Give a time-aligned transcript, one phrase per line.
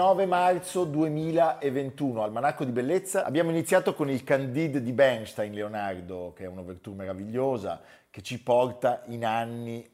[0.00, 3.22] 29 marzo 2021, Almanacco di Bellezza.
[3.26, 9.02] Abbiamo iniziato con il Candide di Bernstein, Leonardo, che è un'ouverture meravigliosa, che ci porta
[9.08, 9.86] in anni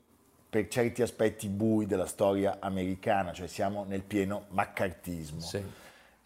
[0.48, 5.40] per certi aspetti bui della storia americana, cioè siamo nel pieno maccartismo.
[5.40, 5.60] Sì.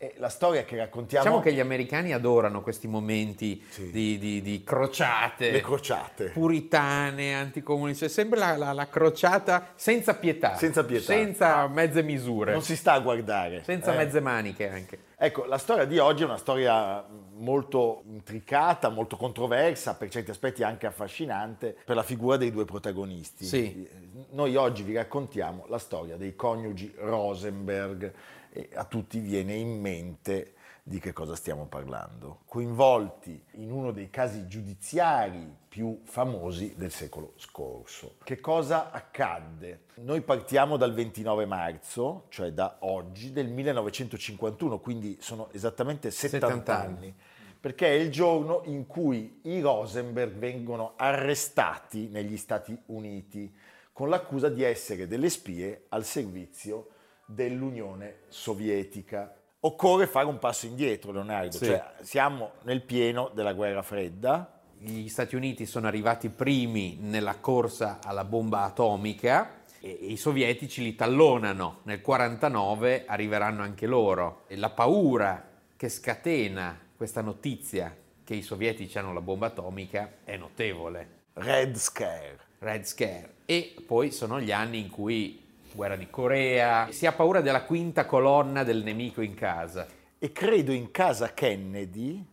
[0.03, 1.25] E la storia che raccontiamo...
[1.27, 3.91] Diciamo che gli americani adorano questi momenti Sì.
[3.91, 5.51] di, di- di crociate.
[5.51, 6.31] Le crociate.
[6.31, 10.57] Puritane, anticomuniste, sempre la, la- la crociata senza pietà.
[10.57, 11.05] Senza pietà.
[11.05, 12.53] Senza mezze misure.
[12.53, 13.63] Non si sta a guardare.
[13.63, 13.97] senza eh.
[13.99, 14.99] mezze maniche anche.
[15.19, 20.63] Ecco, la storia di oggi è una storia molto intricata, molto controversa, per certi aspetti
[20.63, 23.45] anche affascinante, per la figura dei due protagonisti.
[23.45, 23.87] Sì.
[24.31, 28.11] Noi oggi vi raccontiamo la storia dei coniugi Rosenberg
[28.53, 32.41] e a tutti viene in mente di che cosa stiamo parlando.
[32.47, 38.17] Coinvolti in uno dei casi giudiziari più famosi del secolo scorso.
[38.25, 39.83] Che cosa accadde?
[39.97, 46.77] Noi partiamo dal 29 marzo, cioè da oggi, del 1951, quindi sono esattamente 70, 70
[46.77, 46.97] anni.
[46.97, 47.15] anni,
[47.61, 53.55] perché è il giorno in cui i Rosenberg vengono arrestati negli Stati Uniti
[53.93, 56.89] con l'accusa di essere delle spie al servizio
[57.31, 59.35] dell'Unione Sovietica.
[59.61, 61.67] Occorre fare un passo indietro, Leonardo, Sì.
[61.67, 67.99] cioè siamo nel pieno della guerra fredda, Gli Stati Uniti sono arrivati primi nella corsa
[68.03, 71.81] alla bomba atomica e i sovietici li tallonano.
[71.83, 74.45] Nel 49 arriveranno anche loro.
[74.47, 80.39] E la paura che scatena questa notizia che i sovietici hanno la bomba atomica è
[80.39, 81.25] notevole.
[81.35, 82.39] Red Scare.
[82.61, 83.35] Red Scare.
[83.45, 85.40] E poi sono gli anni in cui
[85.73, 89.87] guerra di Corea, si ha paura della quinta colonna del nemico in casa.
[90.19, 92.25] E credo in casa Kennedy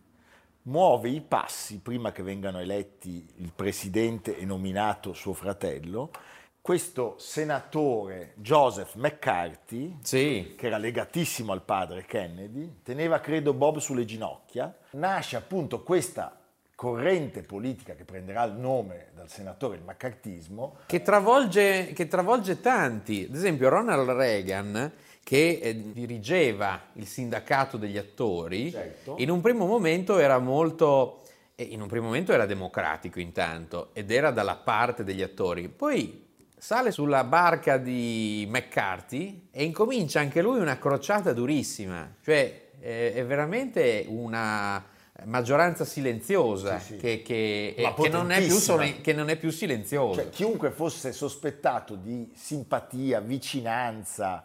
[0.62, 6.10] muove i passi prima che vengano eletti il presidente e nominato suo fratello,
[6.60, 14.04] questo senatore Joseph McCarthy, Sì, che era legatissimo al padre Kennedy, teneva credo Bob sulle
[14.04, 16.37] ginocchia, nasce appunto questa
[16.78, 23.26] corrente politica che prenderà il nome dal senatore il maccartismo, che travolge, che travolge tanti.
[23.28, 24.92] Ad esempio Ronald Reagan,
[25.24, 29.16] che eh, dirigeva il sindacato degli attori, Certo.
[29.18, 31.22] in un primo momento era molto...
[31.56, 35.68] eh, In un primo momento era democratico intanto ed era dalla parte degli attori.
[35.68, 42.14] Poi sale sulla barca di McCarthy e incomincia anche lui una crociata durissima.
[42.22, 44.94] Cioè eh, è veramente una
[45.24, 46.96] maggioranza silenziosa Sì, sì.
[46.98, 48.60] Che, che- Ma che non è più, potentissima.
[48.60, 50.22] sole- che non è più silenziosa.
[50.22, 54.44] Cioè, chiunque fosse sospettato di simpatia, vicinanza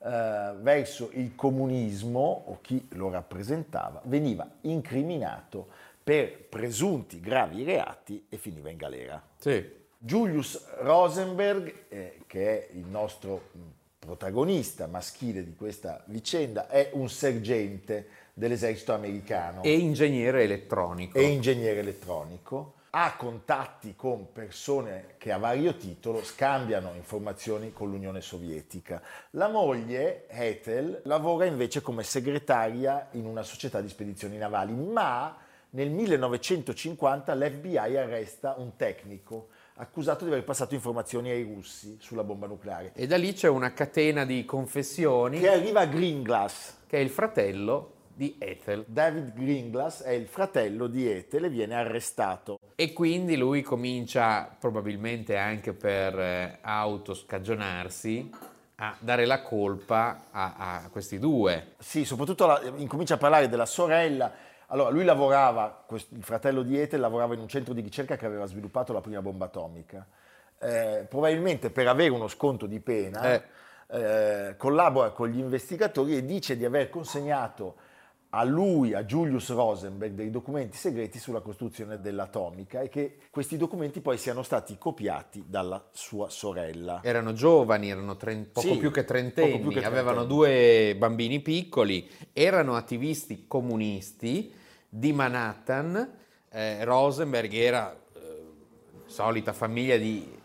[0.00, 5.68] eh, verso il comunismo o chi lo rappresentava, veniva incriminato
[6.02, 9.22] per presunti gravi reati e finiva in galera.
[9.38, 9.76] Sì.
[9.98, 13.58] Julius Rosenberg, eh, che è il nostro mh,
[13.98, 18.06] protagonista maschile di questa vicenda, è un sergente
[18.38, 21.18] dell'esercito americano E ingegnere elettronico.
[21.18, 28.20] e ingegnere elettronico, ha contatti con persone che a vario titolo scambiano informazioni con l'Unione
[28.22, 29.02] Sovietica.
[29.32, 35.36] La moglie, Ethel, lavora invece come segretaria in una società di spedizioni navali, ma
[35.70, 39.48] nel 1950 l'FBI arresta un tecnico
[39.80, 43.72] accusato di aver passato informazioni ai russi sulla bomba nucleare, E da lì c'è una
[43.74, 46.76] catena di confessioni che arriva a Greenglass.
[46.86, 48.84] che è il fratello di Ethel.
[48.88, 52.58] David Greenglass è il fratello di Ethel e viene arrestato.
[52.74, 58.28] E quindi lui comincia, probabilmente anche per eh, autoscagionarsi,
[58.80, 61.74] a dare la colpa a, a questi due.
[61.78, 64.32] Sì, soprattutto la- incomincia a parlare della sorella.
[64.66, 68.26] Allora, lui lavorava, quest- il fratello di Ethel lavorava in un centro di ricerca che
[68.26, 70.04] aveva sviluppato la prima bomba atomica.
[70.58, 73.42] Eh, probabilmente per avere uno sconto di pena, Eh.
[73.90, 77.86] eh, collabora con gli investigatori e dice di aver consegnato
[78.30, 84.00] a lui, a Julius Rosenberg, dei documenti segreti sulla costruzione dell'atomica e che questi documenti
[84.00, 87.00] poi siano stati copiati dalla sua sorella.
[87.02, 90.34] Erano giovani, erano trent- poco, Sì, più che poco trentenni, più che avevano trentenni.
[90.36, 94.52] due bambini piccoli, erano attivisti comunisti
[94.88, 96.16] di Manhattan.
[96.50, 98.42] eh, Rosenberg era eh,
[99.06, 100.36] solita famiglia di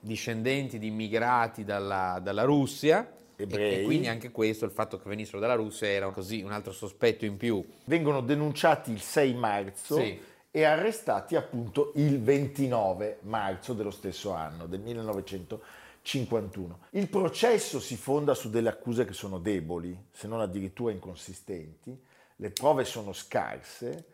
[0.00, 3.15] discendenti di immigrati dalla, dalla Russia.
[3.36, 3.80] E, Ebrei.
[3.80, 7.24] e quindi anche questo, il fatto che venissero dalla Russia, era così un altro sospetto
[7.24, 7.64] in più.
[7.84, 10.18] Vengono denunciati il 6 marzo Sì.
[10.50, 16.78] e arrestati appunto il 29 marzo dello stesso anno, del 1951.
[16.90, 21.98] Il processo si fonda su delle accuse che sono deboli, se non addirittura inconsistenti,
[22.36, 24.06] le prove sono scarse,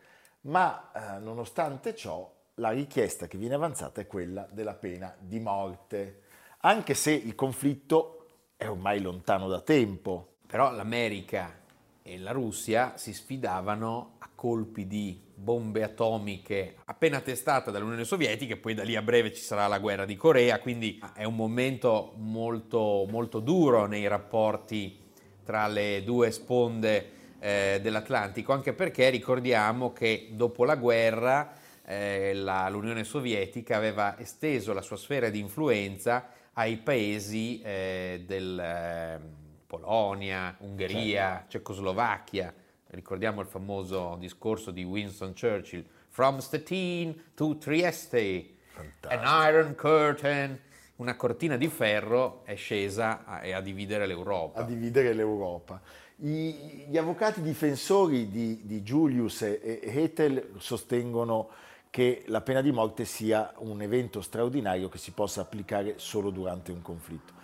[0.42, 6.22] ma eh, nonostante ciò la richiesta che viene avanzata è quella della pena di morte,
[6.60, 8.21] anche se il conflitto
[8.62, 10.36] è ormai lontano da tempo.
[10.46, 11.58] Però l'America
[12.02, 18.74] e la Russia si sfidavano a colpi di bombe atomiche appena testate dall'Unione Sovietica poi
[18.74, 23.06] da lì a breve ci sarà la guerra di Corea, quindi è un momento molto,
[23.08, 24.98] molto duro nei rapporti
[25.44, 27.10] tra le due sponde
[27.40, 31.52] eh, dell'Atlantico, anche perché ricordiamo che dopo la guerra
[31.84, 38.58] eh, la- l'Unione Sovietica aveva esteso la sua sfera di influenza ai paesi eh, del
[38.58, 39.20] eh,
[39.66, 42.52] Polonia, Ungheria, Cecoslovacchia.
[42.88, 49.14] Ricordiamo il famoso discorso di Winston Churchill, From Stettin to Trieste, Fantastico.
[49.14, 50.60] an iron curtain,
[50.96, 54.60] una cortina di ferro è scesa a, e a dividere l'Europa.
[54.60, 55.80] a dividere l'Europa.
[56.16, 61.48] I- gli avvocati difensori di, di Julius e, e Ethel sostengono
[61.92, 66.72] che la pena di morte sia un evento straordinario che si possa applicare solo durante
[66.72, 67.34] un conflitto.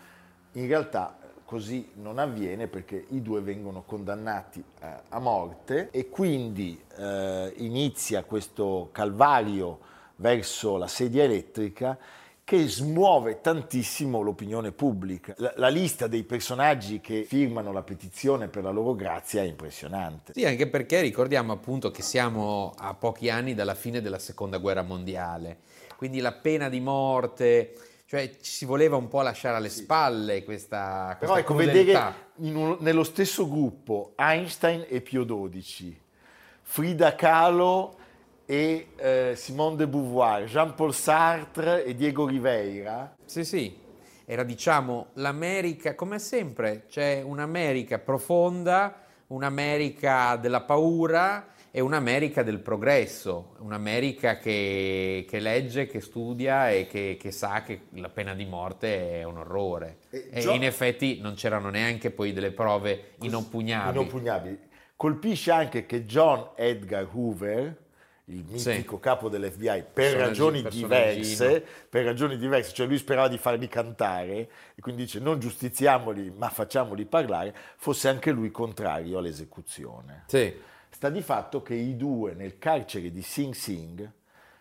[0.53, 6.83] In realtà così non avviene perché i due vengono condannati eh, a morte e quindi
[6.97, 9.81] eh, inizia questo calvario
[10.17, 11.99] verso la sedia elettrica
[12.49, 15.35] che smuove tantissimo l'opinione pubblica.
[15.37, 20.33] La, la lista dei personaggi che firmano la petizione per la loro grazia è impressionante.
[20.33, 24.81] Sì, anche perché ricordiamo appunto che siamo a pochi anni dalla fine della seconda guerra
[24.81, 25.59] mondiale,
[25.99, 27.75] quindi la pena di morte,
[28.07, 32.15] cioè ci si voleva un po' lasciare alle spalle questa, Però questa ecco, crudeltà.
[32.35, 36.01] vedere un- nello stesso gruppo Einstein e Pio XII,
[36.63, 37.97] Frida Kahlo
[38.51, 43.77] e eh, Simone de Beauvoir, Jean-Paul Sartre e Diego Riveira, Sì, sì,
[44.25, 53.55] era diciamo l'America, come sempre, c'è un'America profonda, un'America della paura e un'America del progresso,
[53.59, 59.21] un'America che, che legge, che studia e che, che sa che la pena di morte
[59.21, 59.99] è un orrore.
[60.09, 63.99] E E Gio- in effetti non c'erano neanche poi delle prove inoppugnabili.
[63.99, 64.59] inoppugnabili.
[64.97, 67.77] Colpisce anche che John Edgar Hoover,
[68.29, 68.71] il Sì.
[68.71, 74.51] mitico capo dell'FBI, per ragioni diverse, per ragioni diverse, cioè lui sperava di farli cantare
[74.75, 80.25] e quindi dice non giustiziamoli ma facciamoli parlare, fosse anche lui contrario all'esecuzione.
[80.27, 80.55] Sì.
[80.91, 84.11] Sta di fatto che i due nel carcere di Sing Sing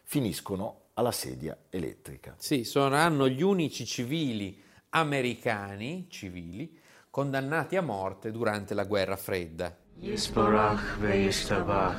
[0.03, 2.35] finiscono alla sedia elettrica.
[2.37, 6.79] Sì, saranno gli unici civili americani, civili,
[7.09, 9.75] condannati a morte durante la guerra fredda.
[9.97, 11.97] Yisborach ve'yishtabach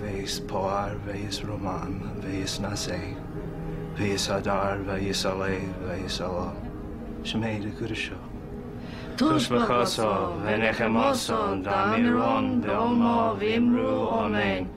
[0.00, 3.16] ve'yispoar ve'yisroman ve'yisnasei
[3.96, 6.58] ve'yisadar ve'yisalei ve'yisalom
[7.24, 8.18] Shmei Dekudasho
[9.16, 14.68] Tush b'choso ve'nechemoso damiron be'omo v'imru omen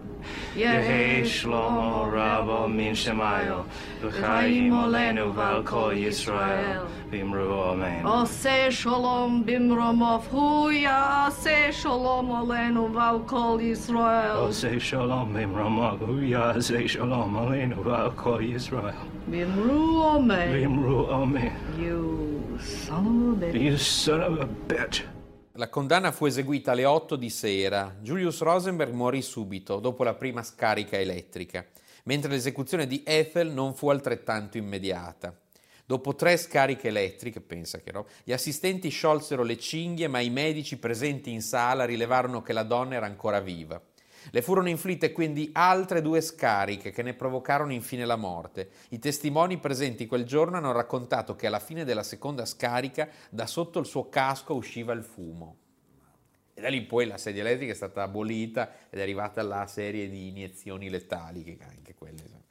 [0.56, 3.66] Yehi Shlomo Rabo min Shemayo
[4.01, 6.88] v'chaim olenu v'al kol Yisrael.
[7.11, 8.07] Vimru Amen.
[8.07, 14.37] עושה שלום במרומוב, הוא יעשה שלום עלינו ועל כל ישראל.
[14.49, 18.95] Ose Shalom Vimrama, Huyase Shalom Aleinu Val Kol Yisrael.
[19.29, 20.53] במרו אמן.
[20.53, 21.53] Vimru Amen.
[21.79, 23.55] You son of a bitch.
[23.55, 25.03] You son of a bitch.
[25.59, 27.95] La condanna fu eseguita alle 8 di sera.
[28.03, 31.65] Julius Rosenberg morì subito, dopo la prima scarica elettrica,
[32.05, 35.33] mentre l'esecuzione di Ethel non fu altrettanto immediata.
[35.92, 40.78] Dopo tre scariche elettriche, pensa che roba, gli assistenti sciolsero le cinghie, ma i medici
[40.78, 43.78] presenti in sala rilevarono che la donna era ancora viva.
[44.30, 48.70] Le furono inflitte quindi altre due scariche che ne provocarono infine la morte.
[48.92, 53.78] I testimoni presenti quel giorno hanno raccontato che alla fine della seconda scarica da sotto
[53.78, 55.58] il suo casco usciva il fumo.
[56.54, 60.10] E da lì poi la sedia elettrica è stata abolita ed è arrivata la serie
[60.10, 62.50] di iniezioni letali, che anche quelle.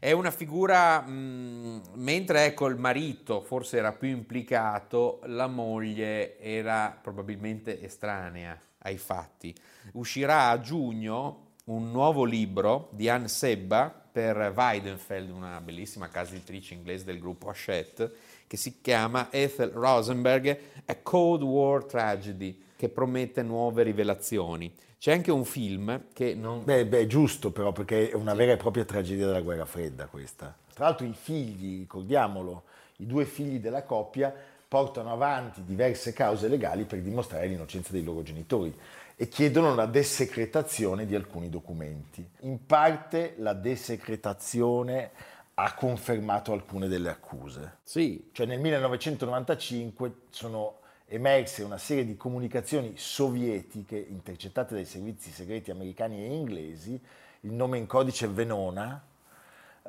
[0.00, 6.96] È una figura, mh, mentre ecco il marito forse era più implicato, la moglie era
[7.02, 9.52] probabilmente estranea ai fatti.
[9.92, 16.74] Uscirà a giugno un nuovo libro di Anne Sebba per Weidenfeld, una bellissima casa editrice
[16.74, 18.12] inglese del gruppo Hachette,
[18.46, 24.72] che si chiama Ethel Rosenberg, A Cold War Tragedy, che promette nuove rivelazioni.
[24.98, 26.64] C'è anche un film che non...
[26.64, 30.52] Beh, beh, giusto però, perché è una vera e propria tragedia della guerra fredda questa.
[30.74, 32.64] Tra l'altro i figli, ricordiamolo,
[32.96, 34.34] i due figli della coppia
[34.66, 38.76] portano avanti diverse cause legali per dimostrare l'innocenza dei loro genitori
[39.14, 42.28] e chiedono la desecretazione di alcuni documenti.
[42.40, 45.10] In parte la desecretazione
[45.54, 47.78] ha confermato alcune delle accuse.
[47.84, 48.30] Sì.
[48.32, 56.22] Cioè nel 1995 sono emerse una serie di comunicazioni sovietiche intercettate dai servizi segreti americani
[56.22, 57.00] e inglesi,
[57.40, 59.02] il nome in codice Venona,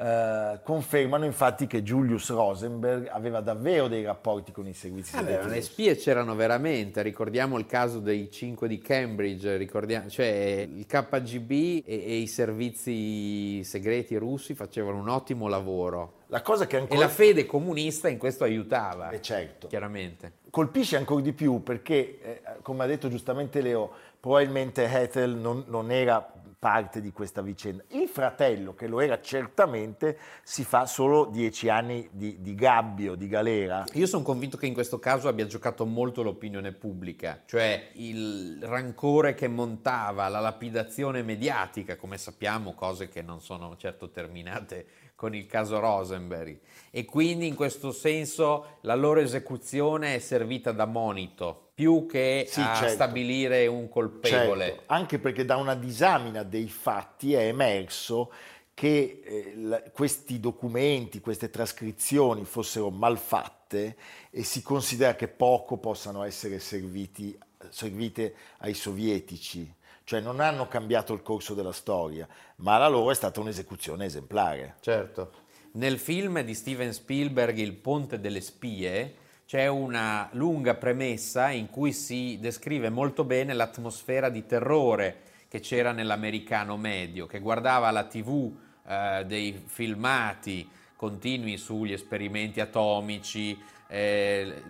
[0.02, 5.34] eh, confermano infatti che Julius Rosenberg aveva davvero dei rapporti con i servizi segreti.
[5.34, 9.68] Allora, le spie c'erano veramente, ricordiamo il caso dei 5 di Cambridge,
[10.10, 16.14] cioè il KGB e, e, i servizi segreti russi facevano un ottimo lavoro.
[16.28, 16.98] La cosa che ancora...
[16.98, 19.10] E la fede comunista in questo aiutava.
[19.10, 19.68] Eh certo.
[19.68, 20.34] Chiaramente.
[20.50, 25.92] Colpisce ancora di più perché, eh, come ha detto giustamente Leo, probabilmente Ethel non, non
[25.92, 27.84] era parte di questa vicenda.
[27.90, 33.28] Il fratello, che lo era certamente, si fa solo dieci anni di, di gabbio, di
[33.30, 33.86] galera.
[33.94, 39.34] Io sono convinto che in questo caso abbia giocato molto l'opinione pubblica, cioè il rancore
[39.34, 44.86] che montava, la lapidazione mediatica, come sappiamo, cose che non sono certo terminate
[45.20, 46.60] con il caso Rosenberg.
[46.92, 52.62] E quindi in questo senso la loro esecuzione è servita da monito più che sì,
[52.62, 52.94] a certo.
[52.94, 54.66] stabilire un colpevole.
[54.66, 54.84] Certo.
[54.86, 58.32] Anche perché da una disamina dei fatti è emerso
[58.74, 63.98] che eh, la, questi documenti, queste trascrizioni fossero malfatte
[64.30, 69.70] e si considera che poco possano essere serviti, servite ai sovietici,
[70.10, 74.78] cioè non hanno cambiato il corso della storia, ma la loro è stata un'esecuzione esemplare.
[74.80, 75.34] Certo.
[75.74, 79.14] Nel film di Steven Spielberg Il ponte delle spie,
[79.46, 85.92] c'è una lunga premessa in cui si descrive molto bene l'atmosfera di terrore che c'era
[85.92, 88.52] nell'americano medio, che guardava la tv
[88.88, 94.64] eh, dei filmati continui sugli esperimenti atomici, eh,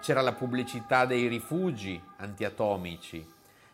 [0.00, 3.31] c'era la pubblicità dei rifugi antiatomici,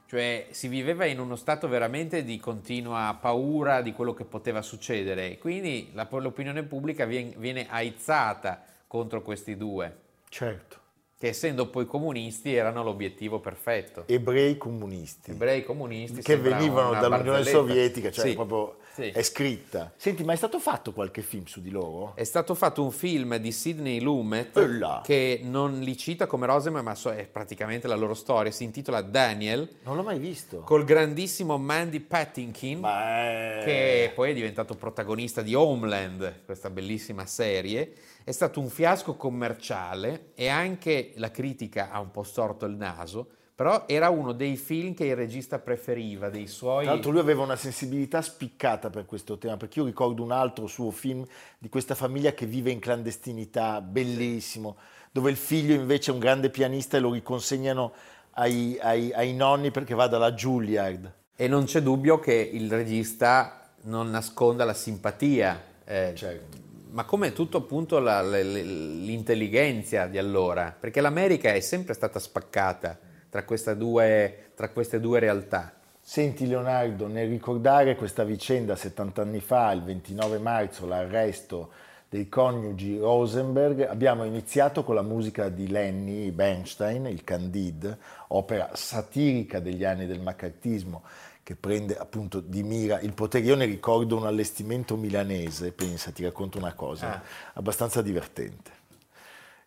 [0.09, 5.37] cioè si viveva in uno stato veramente di continua paura di quello che poteva succedere,
[5.37, 9.95] quindi la, l'opinione pubblica viene, viene aizzata contro questi due.
[10.31, 10.88] Certo.
[11.18, 14.04] Che essendo poi comunisti erano l'obiettivo perfetto.
[14.06, 15.32] Ebrei comunisti.
[15.32, 16.22] Ebrei comunisti.
[16.22, 18.34] Che venivano dall'Unione Sovietica, cioè sì.
[18.34, 19.08] proprio sì.
[19.08, 19.92] è scritta.
[19.96, 22.12] Senti, ma è stato fatto qualche film su di loro?
[22.14, 25.02] È stato fatto un film di Sidney Lumet Ella.
[25.04, 28.52] che non li cita come Roseman, ma è praticamente la loro storia.
[28.52, 29.68] Si intitola Daniel.
[29.82, 30.60] Non l'ho mai visto.
[30.60, 33.62] Col grandissimo Mandy Patinkin, è...
[33.64, 37.92] che poi è diventato protagonista di Homeland, questa bellissima serie
[38.28, 43.26] è stato un fiasco commerciale e anche la critica ha un po' storto il naso,
[43.54, 46.85] però era uno dei film che il regista preferiva, dei suoi...
[46.85, 50.66] Tra l'altro lui aveva una sensibilità spiccata per questo tema, perché io ricordo un altro
[50.66, 51.25] suo film
[51.56, 54.76] di questa famiglia che vive in clandestinità, bellissimo,
[55.11, 57.92] dove il figlio invece è un grande pianista e lo riconsegnano
[58.32, 61.11] ai, ai, ai nonni perché va dalla Juilliard.
[61.35, 65.64] E non c'è dubbio che il regista non nasconda la simpatia.
[65.87, 72.18] Eh, certo ma come tutto appunto la, l'intelligenza di allora, perché l'America è sempre stata
[72.18, 75.75] spaccata tra due, tra queste due realtà.
[76.00, 81.71] Senti Leonardo, nel ricordare questa vicenda 70 anni fa, il 29 marzo, l'arresto
[82.09, 89.61] dei coniugi Rosenberg, abbiamo iniziato con la musica di Lenny Bernstein, il Candide, opera satirica
[89.61, 91.02] degli anni del maccartismo,
[91.49, 93.47] che prende appunto di mira il potere.
[93.47, 97.23] Io ne ricordo un allestimento milanese, pensa, ti racconto una cosa, ah.
[97.55, 98.71] abbastanza divertente.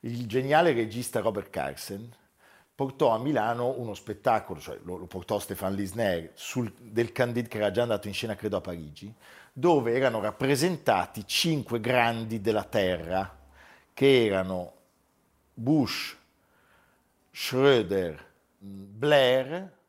[0.01, 2.07] Il geniale regista Robert Carsen
[2.75, 7.57] portò a Milano uno spettacolo, cioè lo, lo portò Stéphane Lisner, sul, del Candide che
[7.57, 9.11] era già andato in scena credo a Parigi,
[9.51, 13.39] dove erano rappresentati cinque grandi della Terra,
[13.91, 14.73] che erano
[15.55, 16.15] Bush,
[17.33, 18.19] Schröder,
[18.59, 19.79] Blair,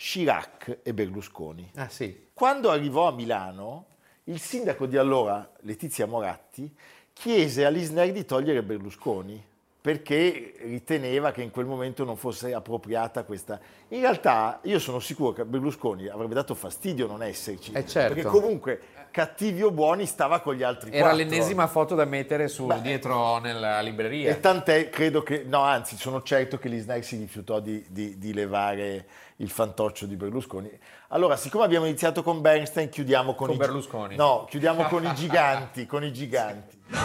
[0.00, 1.72] Chirac e Berlusconi.
[1.74, 2.28] Ah, sì.
[2.32, 3.86] Quando arrivò a Milano,
[4.24, 6.72] il sindaco di allora, Letizia Moratti,
[7.12, 9.44] chiese a Lisner di togliere Berlusconi
[9.80, 13.58] perché riteneva che in quel momento non fosse appropriata questa.
[13.88, 18.14] In realtà io sono sicuro che Berlusconi avrebbe dato fastidio non esserci, Eh, certo.
[18.14, 18.80] perché comunque
[19.10, 21.16] cattivi o buoni stava con gli altri Era quattro.
[21.18, 24.30] l'ennesima foto da mettere su, Beh, dietro nella libreria.
[24.30, 28.34] E tant'è, credo che, no, anzi, sono certo che l'Isnai si rifiutò di, di- di
[28.34, 29.06] levare
[29.36, 30.70] il fantoccio di Berlusconi.
[31.08, 34.16] Allora, siccome abbiamo iniziato con Bernstein, chiudiamo con, Con i Berlusconi.
[34.16, 36.76] No, chiudiamo con i giganti, con i giganti.
[36.88, 36.96] Il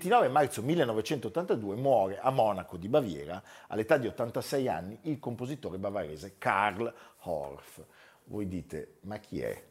[0.00, 6.36] 29 marzo 1982 muore a Monaco di Baviera, all'età di 86 anni, il compositore bavarese
[6.38, 6.90] Karl
[7.24, 7.82] Orff.
[8.24, 9.62] Voi dite, ma chi è?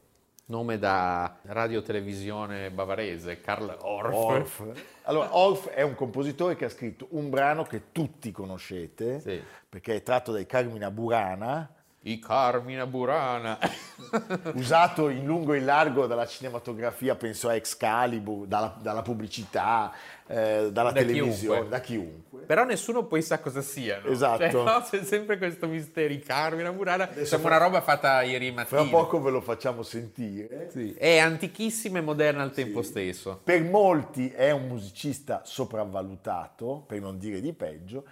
[0.45, 4.13] Nome da radiotelevisione bavarese, Karl Orff.
[4.13, 4.83] Orff.
[5.03, 9.41] Allora, Orff è un compositore che ha scritto un brano che tutti conoscete, Sì.
[9.67, 13.57] perché è tratto dai Carmina Burana, I Carmina Burana.
[14.55, 19.91] usato in lungo e in largo dalla cinematografia, penso a Excalibur, dalla, dalla pubblicità,
[20.25, 21.69] eh, dalla Da televisione, chiunque.
[21.69, 22.39] da chiunque.
[22.45, 24.07] Però nessuno poi sa cosa siano.
[24.07, 24.49] Esatto.
[24.49, 26.11] Cioè, no, c'è sempre questo mistero.
[26.13, 27.03] I Carmina Burana.
[27.03, 28.81] Adesso Sembra fra- una roba fatta ieri mattina.
[28.81, 30.69] Fra poco ve lo facciamo sentire.
[30.71, 30.93] Sì.
[30.93, 33.41] È antichissima e moderna al tempo stesso.
[33.43, 38.05] Per molti è un musicista sopravvalutato, per non dire di peggio,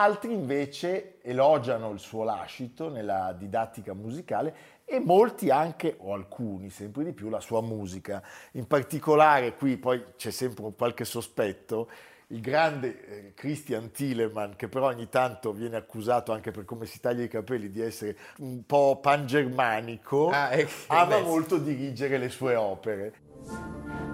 [0.00, 7.04] altri invece elogiano il suo lascito nella didattica musicale e molti anche, o alcuni sempre
[7.04, 8.22] di più, la sua musica.
[8.52, 11.90] In particolare qui poi c'è sempre un qualche sospetto,
[12.28, 16.98] il grande eh, Christian Thielemann, che però ogni tanto viene accusato anche per come si
[16.98, 20.50] taglia i capelli di essere un po' pangermanico, Ah,
[20.86, 24.11] ama molto dirigere le sue opere.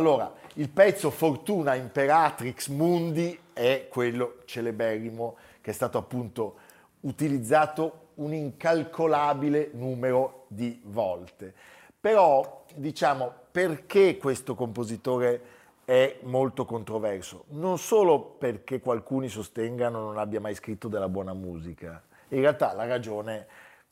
[0.00, 6.56] Allora, il pezzo Fortuna Imperatrix Mundi è quello celeberrimo che è stato appunto
[7.00, 11.52] utilizzato un incalcolabile numero di volte.
[12.00, 15.42] Però, diciamo, perché questo compositore
[15.84, 17.44] è molto controverso?
[17.48, 22.02] Non solo perché qualcuno sostengano non abbia mai scritto della buona musica.
[22.28, 23.46] In realtà la ragione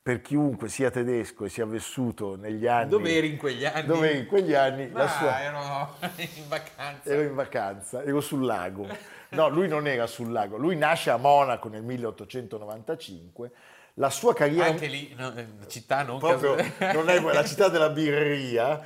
[0.09, 2.89] per chiunque sia tedesco e sia vissuto negli anni...
[2.89, 3.85] Dove eri in quegli anni?
[3.85, 4.87] Dove in quegli anni?
[4.87, 7.09] Ma la sua- ero in vacanza.
[7.11, 8.87] ero in vacanza, ero sul lago.
[9.29, 13.51] No, lui non era sul lago, lui nasce a Monaco nel 1895.
[13.95, 16.55] La sua carriera Anche lì, no, eh, città non proprio
[16.91, 18.81] non è la città della birreria.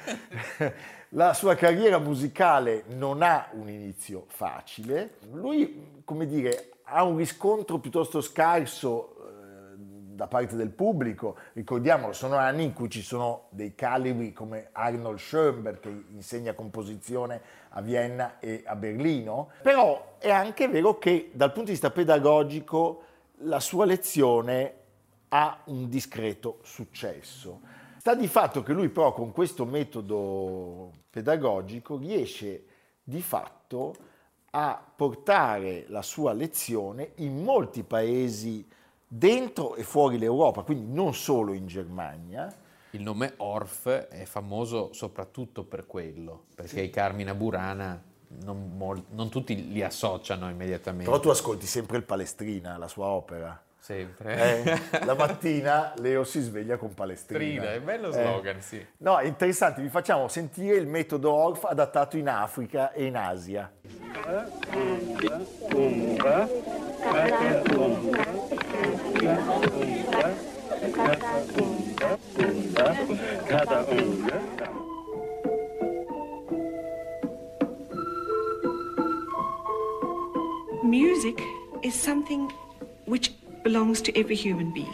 [1.15, 5.17] La sua carriera musicale non ha un inizio facile.
[5.31, 9.12] Lui, come dire, ha un riscontro piuttosto scarso
[10.13, 11.37] da parte del pubblico.
[11.53, 17.41] Ricordiamolo, sono anni in cui ci sono dei calibri come Arnold Schoenberg che insegna composizione
[17.69, 19.49] a Vienna e a Berlino.
[19.61, 23.03] Però è anche vero che dal punto di vista pedagogico
[23.37, 24.73] la sua lezione
[25.29, 27.61] ha un discreto successo.
[27.97, 32.65] Sta di fatto che lui però con questo metodo pedagogico riesce
[33.01, 33.95] di fatto
[34.51, 38.67] a portare la sua lezione in molti paesi
[39.15, 42.51] dentro e fuori l'Europa, quindi non solo in Germania.
[42.91, 48.01] Il nome Orff è famoso soprattutto per quello, perché i Carmina Burana
[48.43, 51.05] non, mol- non tutti li associano immediatamente.
[51.05, 53.61] Però tu ascolti sempre il Palestrina, la sua opera.
[53.79, 54.63] Sempre.
[54.63, 57.61] Eh, la mattina Leo si sveglia con Palestrina.
[57.61, 58.13] Trina, è bello Eh.
[58.13, 58.83] slogan, sì.
[58.99, 63.69] No, è interessante, vi facciamo sentire il metodo Orff adattato in Africa e in Asia.
[80.83, 81.41] Music
[81.83, 82.51] is something
[83.05, 83.31] which
[83.63, 84.87] belongs to every human being.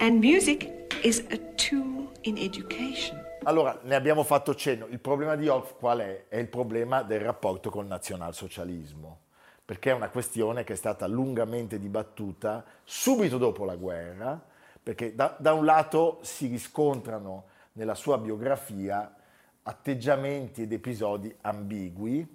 [0.00, 0.68] And music
[1.04, 3.16] is a tool in education.
[3.44, 4.86] Allora, ne abbiamo fatto cenno.
[4.88, 6.24] Il problema di Orff qual è?
[6.28, 9.20] È il problema del rapporto col nazionalsocialismo,
[9.68, 14.42] perché è una questione che è stata lungamente dibattuta subito dopo la guerra,
[14.82, 19.14] perché da, da un lato si riscontrano nella sua biografia
[19.64, 22.26] atteggiamenti ed episodi ambigui,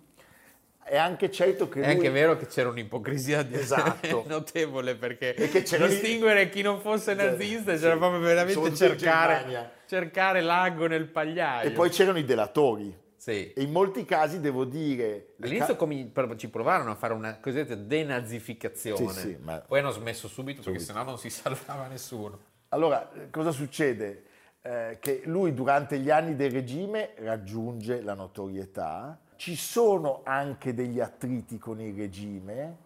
[0.83, 1.95] è anche certo che È lui...
[1.95, 4.25] anche vero che c'era un'ipocrisia Esatto.
[4.29, 11.07] notevole perché distinguere chi non fosse nazista c'era Sì, proprio veramente cercare, cercare l'ago nel
[11.07, 11.67] pagliaio.
[11.67, 13.01] E poi c'erano i delatori.
[13.23, 13.53] Sì.
[13.53, 15.35] E in molti casi devo dire...
[15.41, 19.91] All'inizio ca- comi- ci provarono a fare una cosiddetta denazificazione, Sì, sì, ma- poi hanno
[19.91, 22.37] smesso subito perché sennò non si salvava nessuno.
[22.67, 24.25] Allora, cosa succede?
[24.61, 30.99] Eh, che lui durante gli anni del regime raggiunge la notorietà, ci sono anche degli
[30.99, 32.77] attriti con il regime,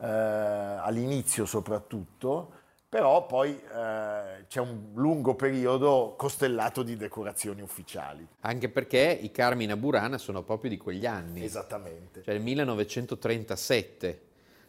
[0.00, 2.60] eh, all'inizio soprattutto,
[2.92, 8.28] però poi eh, c'è un lungo periodo costellato di decorazioni ufficiali.
[8.40, 11.42] Anche perché i Carmina Burana sono proprio di quegli anni.
[11.42, 12.22] Esattamente.
[12.22, 14.20] Cioè il 1937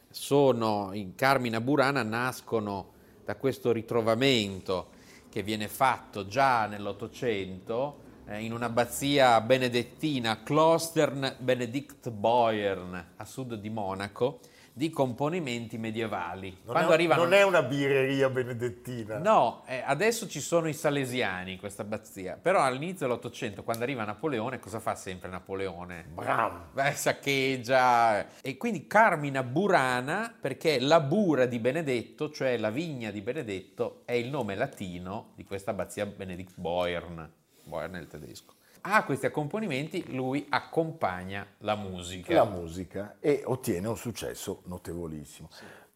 [0.10, 2.94] sono, in Carmina Burana nascono
[3.26, 4.92] da questo ritrovamento
[5.28, 13.70] che viene fatto già nell'Ottocento eh, in un'abbazia benedettina, Klostern Benedict Boyern, a sud di
[13.70, 14.40] Monaco,
[14.74, 16.58] di componimenti medievali.
[16.66, 17.24] Non, è, arrivano...
[17.24, 19.20] non è una birreria benedettina.
[19.20, 24.04] No, eh, adesso ci sono i salesiani in questa abbazia, però all'inizio dell'Ottocento, quando arriva
[24.04, 26.06] Napoleone, cosa fa sempre Napoleone?
[26.12, 26.70] Bram.
[26.74, 28.42] Beh, saccheggia.
[28.42, 34.14] E quindi Carmina Burana, perché la bura di Benedetto, cioè la vigna di Benedetto, è
[34.14, 37.32] il nome latino di questa abbazia Benedict Boyern.
[37.66, 38.54] Boyern è il tedesco.
[38.86, 42.34] A questi accompagnamenti lui accompagna la musica.
[42.34, 45.50] la musica e ottiene un successo notevolissimo.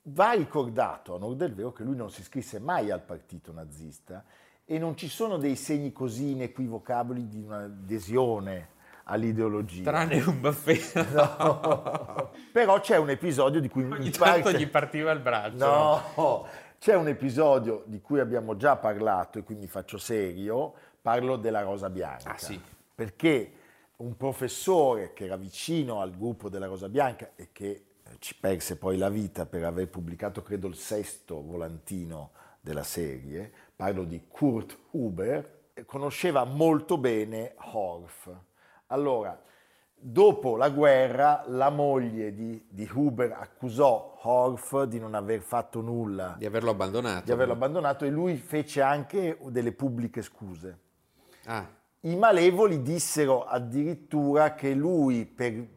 [0.04, 4.24] Va ricordato a nord del vero che lui non si iscrisse mai al partito nazista
[4.64, 8.70] e non ci sono dei segni così inequivocabili di un'adesione
[9.04, 9.84] all'ideologia.
[9.84, 12.32] Tranne un baffetto.
[12.54, 14.58] Però c'è un episodio di cui Ogni tanto parte...
[14.58, 15.66] gli partiva il braccio.
[16.16, 16.48] No,
[16.80, 21.90] c'è un episodio di cui abbiamo già parlato e quindi faccio serio, parlo della Rosa
[21.90, 22.32] Bianca.
[22.32, 22.76] Ah, sì.
[22.98, 23.52] Perché
[23.98, 27.68] un professore che era vicino al gruppo della Rosa Bianca e che
[28.02, 33.54] eh, ci perse poi la vita per aver pubblicato, credo, il sesto volantino della serie,
[33.76, 38.36] parlo di Kurt Huber, eh, conosceva molto bene Horf.
[38.88, 39.40] Allora,
[39.94, 46.34] dopo la guerra, la moglie di, di Huber accusò Horf di non aver fatto nulla,
[46.36, 47.26] Di averlo abbandonato.
[47.26, 50.80] di averlo abbandonato e lui fece anche delle pubbliche scuse.
[51.46, 51.77] Ah,
[52.08, 55.68] I malevoli dissero addirittura che lui, per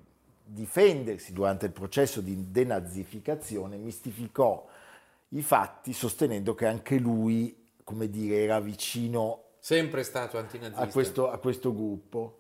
[0.45, 4.65] difendersi durante il processo di denazificazione, mistificò
[5.31, 10.81] i fatti sostenendo che anche lui, come dire, era vicino sempre stato antinazista.
[10.81, 12.39] a questo, a questo gruppo.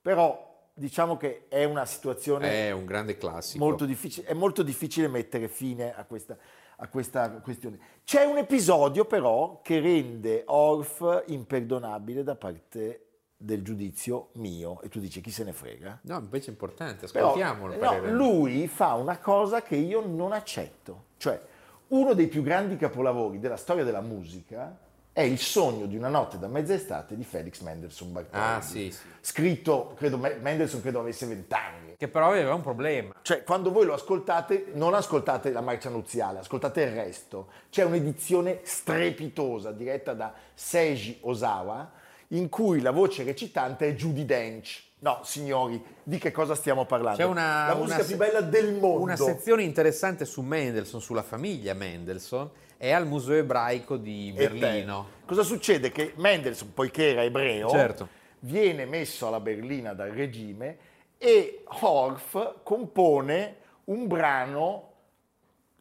[0.00, 3.62] Però diciamo che è una situazione È un grande classico.
[3.62, 6.38] molto difficile, è molto difficile mettere fine a questa,
[6.76, 7.78] a questa questione.
[8.02, 13.05] C'è un episodio però che rende Orff imperdonabile da parte
[13.36, 16.00] del giudizio mio e tu dici chi se ne frega?
[16.02, 17.74] No, invece è importante, Però, ascoltiamolo.
[17.74, 21.40] il no, lui fa una cosa che io non accetto, cioè
[21.88, 24.76] uno dei più grandi capolavori della storia della musica
[25.16, 28.46] è Il sogno di una notte da mezza estate di Felix Mendelssohn Bartholdi.
[28.46, 29.00] Ah, sì, sì.
[29.22, 31.94] Scritto, credo, Me- Mendelssohn credo avesse vent'anni.
[31.96, 33.14] Che però aveva un problema.
[33.22, 37.48] Cioè, quando voi lo ascoltate, non ascoltate la marcia nuziale, ascoltate il resto.
[37.70, 41.90] C'è un'edizione strepitosa diretta da Seiji Osawa,
[42.28, 44.84] in cui la voce recitante è Judy Dench.
[44.98, 47.18] No, signori, di che cosa stiamo parlando?
[47.18, 49.00] C'è una, la musica una più bella del mondo.
[49.02, 55.08] Una sezione interessante su Mendelssohn, sulla famiglia Mendelssohn, è al Museo Ebraico di Berlino.
[55.26, 55.92] Cosa succede?
[55.92, 58.08] Che Mendelssohn, poiché era ebreo, Certo.
[58.40, 60.78] viene messo alla berlina dal regime
[61.18, 64.92] e Horf compone un brano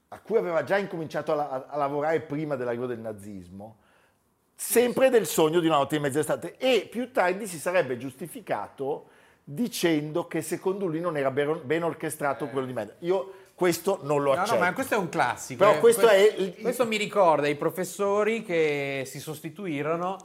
[0.10, 3.78] a cui aveva già incominciato a, a- a lavorare prima dell'arrivo del nazismo,
[4.56, 9.08] sempre del sogno di una notte di mezz'estate e più tardi si sarebbe giustificato
[9.44, 13.06] dicendo che secondo lui non era ben, orchestrato quello di Mendelssohn.
[13.08, 14.58] Io questo non lo No, accetto.
[14.60, 15.64] no, ma questo è un classico.
[15.64, 15.80] Però eh.
[15.80, 20.18] questo Que- è questo mi ricorda i professori che si sostituirono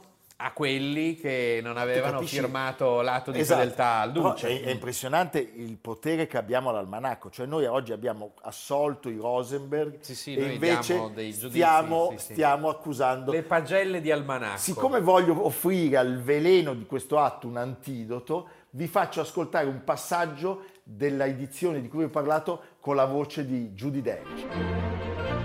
[0.43, 3.59] a quelli che non avevano firmato l'atto di Esatto.
[3.59, 4.47] fedeltà al duce.
[4.47, 9.99] È, è impressionante il potere che abbiamo all'almanacco, cioè noi oggi abbiamo assolto i Rosenberg
[9.99, 12.33] Sì, sì, e invece giudizi, stiamo, sì, sì.
[12.33, 13.31] stiamo accusando.
[13.31, 14.57] Le pagelle di almanacco.
[14.57, 20.63] Siccome voglio offrire al veleno di questo atto un antidoto, vi faccio ascoltare un passaggio
[20.83, 25.40] della edizione di cui vi ho parlato con la voce di Judy Dench.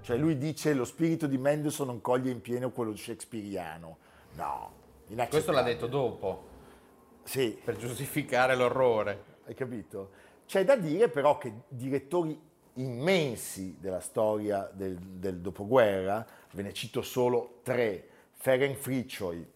[0.00, 3.96] Cioè lui dice lo spirito di Mendelssohn non coglie in pieno quello shakespeariano.
[4.34, 4.72] No.
[5.28, 6.42] Questo l'ha detto dopo,
[7.22, 9.24] Sì, per giustificare l'orrore.
[9.46, 10.10] hai capito?
[10.46, 12.38] C'è da dire però che direttori
[12.74, 19.46] immensi della storia del, del dopoguerra, ve ne cito solo tre, Ferenc Friccioi,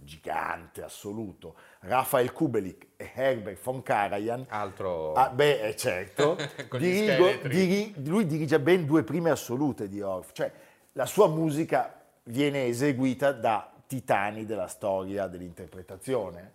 [0.00, 5.12] gigante assoluto, Rafael Kubelik e Herbert von Karajan, Altro...
[5.14, 6.36] Ah, beh, eh, certo.
[6.78, 10.50] Dirigo- diri- lui dirige ben due prime assolute di Orff, cioè
[10.92, 16.52] la sua musica viene eseguita da titani della storia dell'interpretazione.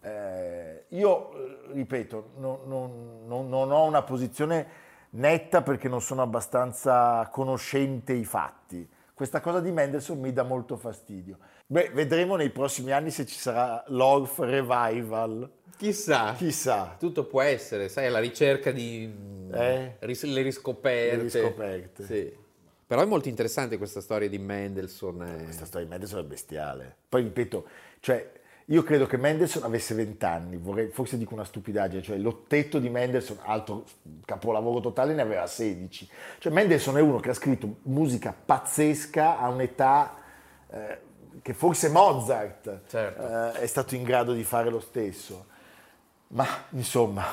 [0.00, 6.22] Eh, io, eh, ripeto, non, non- non- non ho una posizione netta perché non sono
[6.22, 8.88] abbastanza conoscente i fatti.
[9.14, 11.38] Questa cosa di Mendelssohn mi dà molto fastidio.
[11.68, 15.50] Beh, vedremo nei prossimi anni se ci sarà l'Orff Revival.
[15.76, 16.94] Chissà, Chissà.
[16.98, 19.12] tutto può essere, sai, alla ricerca di
[19.52, 19.96] Eh?
[20.00, 21.16] ris- le riscoperte.
[21.16, 22.04] Le riscoperte.
[22.04, 22.32] Sì.
[22.86, 25.22] Però è molto interessante questa storia di Mendelssohn.
[25.22, 25.42] eh.
[25.44, 26.96] Questa storia di Mendelssohn è bestiale.
[27.08, 27.66] Poi ripeto,
[28.00, 28.30] cioè,
[28.66, 32.88] io credo che Mendelssohn avesse 20 anni, vorrei, forse dico una stupidaggine, cioè l'ottetto di
[32.88, 33.84] Mendelssohn, altro
[34.24, 36.08] capolavoro totale, ne aveva 16.
[36.38, 40.16] Cioè Mendelssohn è uno che ha scritto musica pazzesca a un'età
[40.70, 40.98] eh,
[41.42, 43.22] che forse Mozart Certo.
[43.58, 45.46] eh, è stato in grado di fare lo stesso.
[46.28, 47.24] Ma insomma,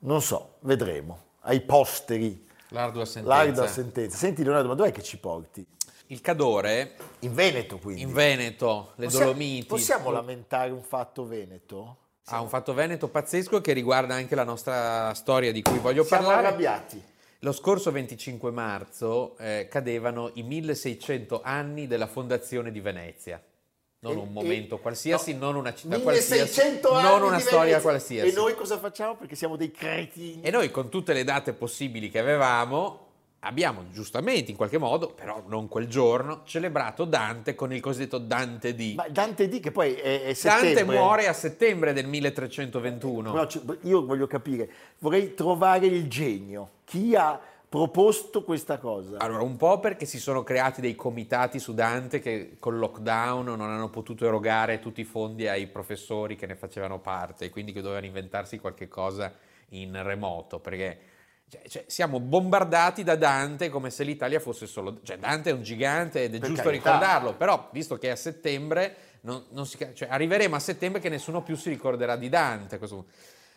[0.00, 1.22] non so, vedremo.
[1.42, 3.36] Ai posteri, L'ardua sentenza.
[3.36, 4.16] l'ardua sentenza.
[4.16, 5.64] Senti Leonardo, ma dov'è che ci porti?
[6.08, 8.02] Il Cadore, In Veneto quindi.
[8.02, 9.66] in Veneto, le Possiamo- Dolomiti.
[9.66, 11.96] Possiamo lamentare un fatto veneto?
[12.26, 16.24] Ha un fatto veneto pazzesco che riguarda anche la nostra storia di cui voglio Siamo
[16.24, 16.46] parlare.
[16.46, 17.02] arrabbiati.
[17.44, 23.38] Lo scorso 25 marzo eh, cadevano i 1600 anni della fondazione di Venezia.
[23.98, 27.38] Non E- un momento e- qualsiasi, no, non una città 1600 qualsiasi, anni non una
[27.38, 27.80] storia Venezia.
[27.82, 28.28] qualsiasi.
[28.30, 29.16] E noi cosa facciamo?
[29.16, 30.40] Perché siamo dei cretini.
[30.40, 33.00] E noi con tutte le date possibili che avevamo,
[33.40, 38.74] abbiamo giustamente in qualche modo, però non quel giorno, celebrato Dante con il cosiddetto Dante
[38.74, 38.94] D.
[38.94, 40.96] Ma Dante di che poi è, è Dante settembre.
[40.96, 43.32] muore a settembre del 1321.
[43.32, 46.70] Però io voglio capire, vorrei trovare il genio.
[46.84, 49.18] Chi ha proposto questa cosa?
[49.18, 53.60] Allora, un po' perché si sono creati dei comitati su Dante che col lockdown non
[53.62, 57.80] hanno potuto erogare tutti i fondi ai professori che ne facevano parte, e quindi che
[57.80, 59.32] dovevano inventarsi qualche cosa
[59.70, 60.98] in remoto, perché
[61.48, 65.00] cioè, cioè, siamo bombardati da Dante come se l'Italia fosse solo...
[65.02, 66.92] Cioè, Dante è un gigante ed è Per giusto carità.
[66.92, 71.08] ricordarlo, però visto che è a settembre, non- non si cioè, arriveremo a settembre che
[71.08, 72.78] nessuno più si ricorderà di Dante.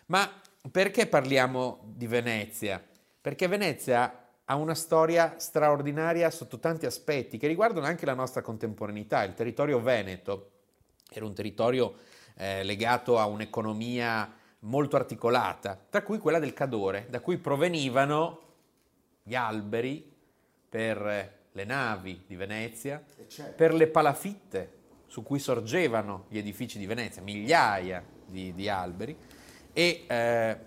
[0.07, 0.29] Ma
[0.71, 2.83] perché parliamo di Venezia?
[3.27, 9.25] Perché Venezia ha una storia straordinaria sotto tanti aspetti che riguardano anche la nostra contemporaneità.
[9.25, 10.51] Il territorio veneto
[11.11, 11.95] era un territorio
[12.37, 18.43] eh, legato a un'economia molto articolata, tra cui quella del Cadore, da cui provenivano
[19.23, 20.09] gli alberi
[20.69, 23.03] per eh, le navi di Venezia,
[23.57, 29.17] per le palafitte su cui sorgevano gli edifici di Venezia, migliaia di, di alberi,
[29.73, 30.57] e eh,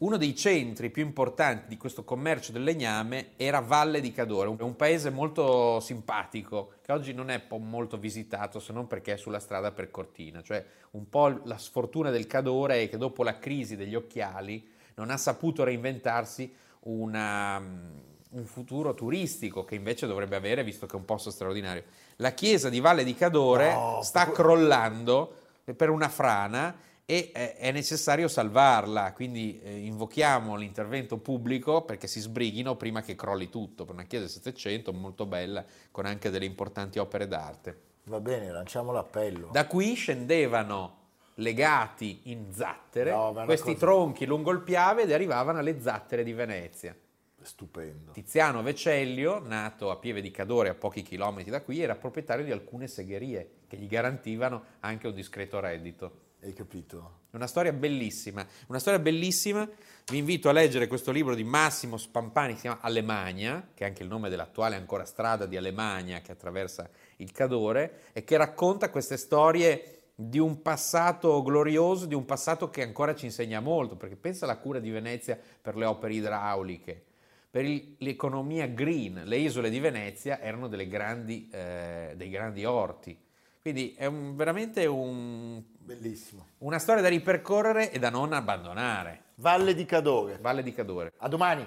[0.00, 4.76] uno dei centri più importanti di questo commercio del legname era Valle di Cadore, un-
[4.76, 9.72] paese molto simpatico che oggi non è molto visitato se non perché è sulla strada
[9.72, 13.94] per Cortina, cioè un po' la sfortuna del Cadore è che dopo la crisi degli
[13.94, 20.94] occhiali non ha saputo reinventarsi una, un futuro turistico che invece dovrebbe avere visto che
[20.94, 21.84] è un posto straordinario.
[22.16, 25.34] La chiesa di Valle di Cadore No, sta crollando
[25.76, 26.74] per una frana
[27.10, 33.16] e eh, è necessario salvarla, quindi eh, invochiamo l'intervento pubblico perché si sbrighino prima che
[33.16, 37.80] crolli tutto, per una chiesa del 700 molto bella con anche delle importanti opere d'arte.
[38.04, 39.48] Va bene, lanciamo l'appello.
[39.50, 40.98] Da qui scendevano
[41.34, 46.32] legati in zattere No, questi cosa- tronchi lungo il Piave ed arrivavano alle zattere di
[46.32, 46.96] Venezia.
[47.42, 48.12] Stupendo.
[48.12, 52.52] Tiziano Vecellio, nato a Pieve di Cadore a pochi chilometri da qui, era proprietario di
[52.52, 56.28] alcune segherie che gli garantivano anche un discreto reddito.
[56.42, 57.18] Hai capito?
[57.32, 59.68] Una storia bellissima, una storia bellissima.
[60.06, 64.02] Vi invito a leggere questo libro di Massimo Spampani si chiama Alemagna, che è anche
[64.02, 69.18] il nome dell'attuale ancora strada di Alemagna che attraversa il Cadore e che racconta queste
[69.18, 74.46] storie di un passato glorioso, di un passato che ancora ci insegna molto, perché pensa
[74.46, 77.04] alla cura di Venezia per le opere idrauliche,
[77.50, 83.28] per il- l'economia green, le isole di Venezia erano grandi, eh, dei grandi orti.
[83.60, 86.46] Quindi è un- veramente un, Bellissimo.
[86.58, 89.22] una storia da ripercorrere e da non abbandonare.
[89.36, 90.38] Valle di Cadore.
[90.40, 91.14] Valle di Cadore.
[91.18, 91.66] A domani.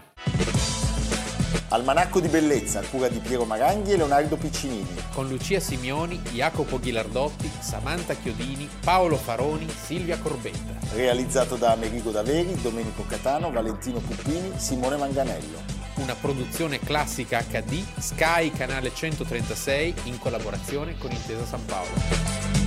[1.68, 4.96] Almanacco di bellezza, a cura di Piero Maranghi e Leonardo Piccinini.
[5.14, 10.96] Con Lucia Simioni, Jacopo Ghilardotti, Samantha Chiodini, Paolo Faroni, Silvia Corbetta.
[10.96, 15.62] Realizzato da Amerigo Daveri, Domenico Catano, Valentino Puppini, Simone Manganello.
[15.96, 22.63] Una produzione classica HD, Sky Canale 136 in collaborazione con Intesa San Paolo.